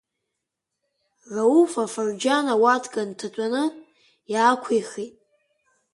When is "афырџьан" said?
1.83-2.45